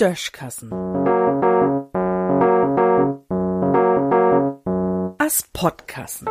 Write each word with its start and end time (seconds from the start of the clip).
Döschkassen. 0.00 0.72
As 5.18 5.44
Podkassen. 5.52 6.26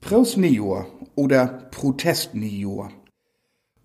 Prosnior 0.00 0.86
oder 1.14 1.68
Protestnior. 1.70 2.90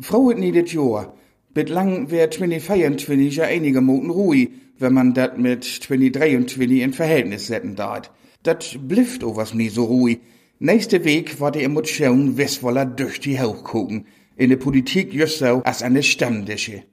Frohet 0.00 0.38
nie 0.38 0.52
det 0.52 0.72
Jahr. 0.72 1.14
Bitlang 1.52 2.10
wär 2.10 2.30
2024 2.30 3.36
ja 3.36 3.44
einige 3.44 3.80
Moten 3.80 4.10
ruhig, 4.10 4.50
wenn 4.78 4.92
man 4.92 5.14
dat 5.14 5.38
mit 5.38 5.64
2023 5.64 6.82
in 6.82 6.92
Verhältnis 6.92 7.46
setzen 7.46 7.76
darf. 7.76 8.10
Dat 8.42 8.78
blifft 8.88 9.24
o 9.24 9.36
was 9.36 9.54
nie 9.54 9.68
so 9.68 9.84
ruhig. 9.84 10.20
Nächste 10.60 11.04
Weg 11.04 11.40
war 11.40 11.50
die 11.50 11.64
Emotion 11.64 12.38
westwoller 12.38 12.86
durch 12.86 13.18
die 13.18 13.40
Hauch 13.40 13.64
gucken. 13.64 14.06
In 14.36 14.50
der 14.50 14.56
Politik 14.56 15.12
just 15.12 15.38
so 15.38 15.62
als 15.64 15.82
eine 15.82 16.04
Stammdische. 16.04 16.84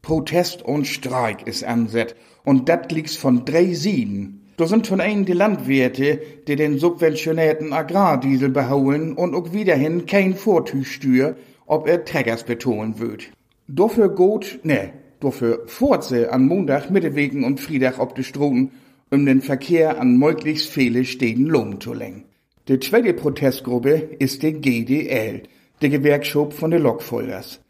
Protest 0.00 0.62
und 0.62 0.86
Streik 0.86 1.44
ist 1.46 1.64
anset. 1.64 2.14
Und 2.44 2.68
dat 2.68 2.92
liegt 2.92 3.10
von 3.10 3.44
drei 3.44 3.74
Sieden. 3.74 4.52
Da 4.56 4.68
sind 4.68 4.86
von 4.86 5.00
einen 5.00 5.24
die 5.24 5.32
Landwirte, 5.32 6.20
die 6.46 6.54
den 6.54 6.78
subventionierten 6.78 7.72
Agrardiesel 7.72 8.48
behauen 8.48 9.14
und 9.14 9.34
auch 9.34 9.52
wiederhin 9.52 10.06
kein 10.06 10.36
Vortüchstür, 10.36 11.36
ob 11.66 11.88
er 11.88 12.04
Trägers 12.04 12.44
betonen 12.44 13.00
wird. 13.00 13.32
Dafür 13.66 14.08
gut, 14.08 14.60
ne, 14.62 14.92
dafür 15.18 15.64
Forze 15.66 16.32
an 16.32 16.46
Montag, 16.46 16.90
Mittewegen 16.90 17.42
und 17.42 17.58
Friedach 17.58 17.98
ob 17.98 18.14
die 18.14 18.24
Stroten, 18.24 18.70
um 19.10 19.26
den 19.26 19.42
Verkehr 19.42 20.00
an 20.00 20.16
möglichst 20.16 20.70
viele 20.70 21.04
Städten 21.04 21.46
Lohn 21.46 21.80
zu 21.80 21.92
lenken. 21.92 22.29
Die 22.68 22.78
zweite 22.78 23.14
Protestgruppe 23.14 24.10
ist 24.18 24.42
die 24.42 24.52
GDL, 24.52 25.42
die 25.80 25.88
Gewerkschaft 25.88 26.52
von 26.52 26.70
den 26.70 26.82
Lokführers. 26.82 27.60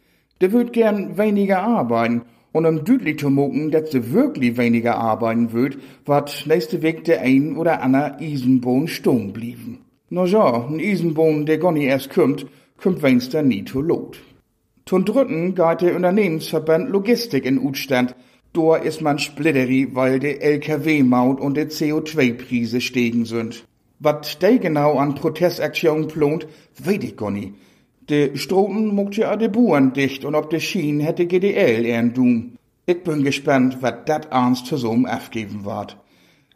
Der 0.41 0.53
wird 0.53 0.73
gern 0.73 1.17
weniger 1.17 1.63
arbeiten 1.63 2.23
und 2.53 2.67
um 2.67 2.85
deutlich 2.85 3.19
zu 3.19 3.31
machen, 3.31 3.71
dass 3.71 3.93
sie 3.93 4.13
wirklich 4.13 4.57
weniger 4.57 4.97
arbeiten 4.97 5.53
wird, 5.53 5.79
wird 6.05 6.45
nächste 6.47 6.83
Weg 6.83 7.05
der 7.05 7.21
ein 7.21 7.57
oder 7.57 7.83
andere 7.83 8.19
Eisenbahn 8.19 8.89
stehen 8.89 9.33
blieben. 9.33 9.79
Na 10.09 10.25
ja, 10.25 10.67
ein 10.67 10.81
Eisenbahn, 10.81 11.47
der 11.47 11.59
gar 11.59 11.73
nicht 11.73 11.85
erst 11.85 12.11
kommt, 12.11 12.47
kommt 12.77 13.03
wenigstens 13.03 13.45
nie 13.45 13.65
zu 13.65 13.81
Lot. 13.81 14.19
Zum 14.87 15.05
dritten 15.05 15.55
geht 15.55 15.83
der 15.83 15.95
Unternehmensverband 15.95 16.91
Logistik 16.91 17.45
in 17.45 17.61
Utstand. 17.61 18.17
Da 18.53 18.75
ist 18.75 19.01
man 19.01 19.21
splitteri, 19.21 19.91
weil 19.93 20.19
der 20.19 20.43
LKW-Maut 20.43 21.41
und 21.41 21.57
der 21.57 21.71
CO2-Preise 21.71 22.81
steigen 22.81 23.25
sind. 23.25 23.65
Was 24.03 24.39
de 24.39 24.59
genau 24.59 24.97
an 24.97 25.15
Protestaktionen 25.15 26.09
plant, 26.09 26.47
weet 26.83 27.05
ich 27.05 27.17
gar 27.19 27.31
nicht. 27.31 27.53
De 28.09 28.35
Stroten 28.35 28.95
mocht 28.95 29.17
ja 29.17 29.37
de 29.37 29.49
Buren 29.49 29.93
dicht 29.93 30.25
und 30.25 30.35
ob 30.35 30.49
de 30.49 30.59
Schien 30.59 31.01
hätte 31.01 31.27
GDL 31.27 31.85
ehren 31.85 32.15
doen. 32.15 32.57
Ich 32.87 33.03
bin 33.03 33.23
gespannt, 33.23 33.83
wat 33.83 34.09
dat 34.09 34.33
ernst 34.33 34.67
so'm 34.67 35.05
aufgeben 35.05 35.67
ward. 35.67 35.99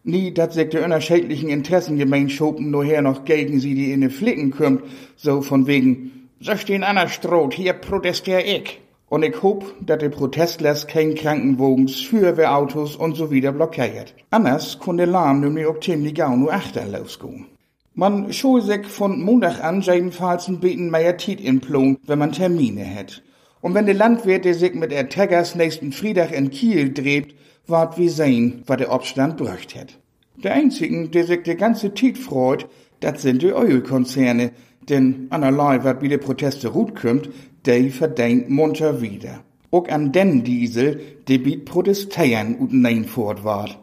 Nie, 0.04 0.32
dat 0.32 0.54
sich 0.54 0.70
de 0.70 0.82
unterschiedlichen 0.82 1.50
Interessengemeinschaften 1.50 2.70
noher 2.70 3.02
noch 3.02 3.24
gegen 3.26 3.60
sie, 3.60 3.74
die 3.74 3.92
in 3.92 4.00
de 4.00 4.10
Flicken 4.10 4.50
kümmt, 4.50 4.82
so 5.16 5.42
von 5.42 5.66
wegen, 5.66 6.30
so 6.40 6.56
stehen 6.56 6.82
Anna 6.82 7.08
Stroh, 7.08 7.50
hier 7.50 7.74
protestier 7.74 8.44
ich. 8.44 8.80
Und 9.14 9.22
ich 9.22 9.44
hoff, 9.44 9.62
dat 9.80 10.02
de 10.02 10.08
Protestlers 10.08 10.88
kein 10.88 11.14
Krankenwogens, 11.14 12.00
Feuerwehrautos 12.00 12.96
und 12.96 13.14
so 13.14 13.30
wieder 13.30 13.52
blockiert. 13.52 14.12
Anders 14.30 14.80
konnte 14.80 15.04
Lahm 15.04 15.38
nämlich 15.38 15.66
auch 15.66 15.78
ziemlich 15.78 16.16
gau 16.16 16.34
nur 16.34 16.52
achter 16.52 16.84
losgehen. 16.84 17.46
Man 17.94 18.32
schul 18.32 18.60
sich 18.60 18.88
von 18.88 19.22
Montag 19.22 19.62
an 19.62 19.82
jedenfalls 19.82 20.48
ein 20.48 20.58
beten 20.58 20.90
mehr 20.90 21.16
Tiet 21.16 21.40
in 21.40 21.60
Plon, 21.60 21.96
wenn 22.08 22.18
man 22.18 22.32
Termine 22.32 22.92
hat. 22.92 23.22
Und 23.60 23.74
wenn 23.74 23.86
der 23.86 23.94
Landwirt, 23.94 24.52
sich 24.52 24.74
mit 24.74 24.90
der 24.90 25.08
Taggers 25.08 25.54
nächsten 25.54 25.92
Friedach 25.92 26.32
in 26.32 26.50
Kiel 26.50 26.92
dreht, 26.92 27.36
wart 27.68 27.96
wie 27.96 28.08
sehen, 28.08 28.64
was 28.66 28.78
der 28.78 28.92
Obstand 28.92 29.36
bräucht 29.36 29.76
hat. 29.76 29.96
Der 30.42 30.54
einzigen, 30.54 31.12
der 31.12 31.22
sich 31.22 31.44
der 31.44 31.54
ganze 31.54 31.94
Tiet 31.94 32.18
freut, 32.18 32.66
dat 32.98 33.20
sind 33.20 33.42
die 33.42 33.50
Ölkonzerne, 33.50 34.50
denn 34.88 35.26
anerlei, 35.30 35.82
wat 35.84 36.02
wie 36.02 36.08
die 36.08 36.18
Proteste 36.18 36.70
gut 36.70 36.94
kümmt, 36.94 37.28
der 37.64 37.90
verdient 37.90 38.50
munter 38.50 39.00
wieder. 39.00 39.44
Auch 39.70 39.88
an 39.88 40.12
den 40.12 40.44
Diesel, 40.44 41.00
der 41.28 41.38
biet 41.38 41.64
protestieren 41.64 42.56
und 42.56 42.72
nein 42.72 43.04
fortwart. 43.04 43.78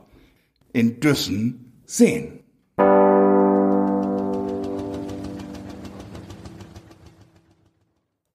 In 0.74 1.00
Düssen 1.00 1.74
sehen. 1.86 2.41